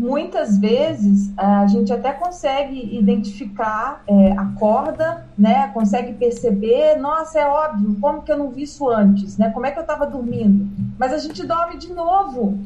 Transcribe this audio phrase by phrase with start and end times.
[0.00, 5.70] muitas vezes a gente até consegue identificar é, a corda, né?
[5.74, 9.50] Consegue perceber, nossa, é óbvio, como que eu não vi isso antes, né?
[9.50, 10.66] Como é que eu estava dormindo?
[10.98, 12.58] Mas a gente dorme de novo.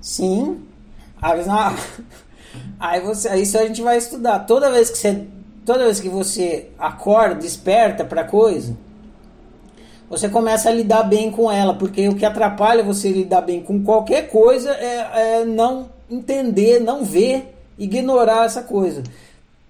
[0.00, 0.64] Sim.
[2.80, 4.40] Aí você, isso a gente vai estudar.
[4.40, 5.28] Toda vez que você,
[5.64, 8.76] toda vez que você acorda, desperta para coisa,
[10.10, 13.84] você começa a lidar bem com ela, porque o que atrapalha você lidar bem com
[13.84, 19.02] qualquer coisa é, é não entender, não ver, ignorar essa coisa.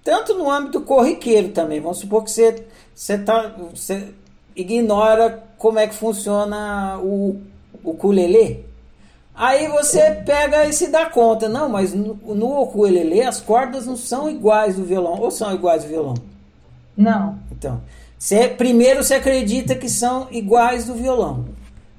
[0.03, 1.81] Tanto no âmbito corriqueiro também.
[1.81, 4.07] Vamos supor que você, você, tá, você
[4.55, 7.41] ignora como é que funciona o,
[7.83, 8.65] o ukulele.
[9.35, 11.49] Aí você pega e se dá conta.
[11.49, 15.19] Não, mas no, no ukulele as cordas não são iguais do violão.
[15.19, 16.15] Ou são iguais do violão?
[16.95, 17.37] Não.
[17.51, 17.81] Então,
[18.17, 21.45] você, primeiro você acredita que são iguais do violão.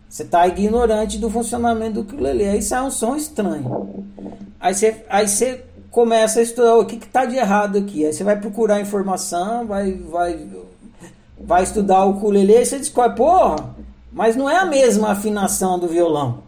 [0.09, 2.49] Você está ignorante do funcionamento do ukulele.
[2.49, 4.05] Aí sai um som estranho.
[4.59, 8.07] Aí você, aí você começa a estudar o que está de errado aqui.
[8.07, 10.47] Aí você vai procurar informação, vai, vai,
[11.39, 13.75] vai estudar o ukulele e você descobre, porra,
[14.11, 16.43] mas não é a mesma afinação do violão.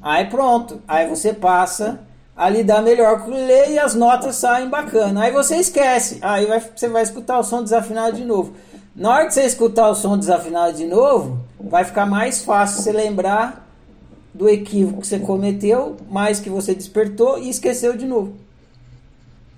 [0.00, 0.80] Aí pronto.
[0.86, 2.00] Aí você passa
[2.36, 5.24] a lidar melhor com o ukulele e as notas saem bacana.
[5.24, 6.18] Aí você esquece.
[6.22, 8.54] Aí vai, você vai escutar o som desafinado de novo.
[8.94, 12.92] Na hora que você escutar o som desafinado de novo, vai ficar mais fácil você
[12.92, 13.68] lembrar
[14.32, 18.34] do equívoco que você cometeu, mais que você despertou e esqueceu de novo.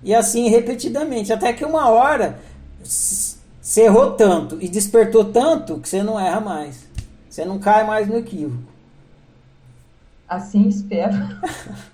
[0.03, 2.39] E assim repetidamente, até que uma hora
[2.83, 6.87] você errou tanto e despertou tanto que você não erra mais.
[7.29, 8.71] Você não cai mais no equívoco.
[10.27, 11.15] Assim espero.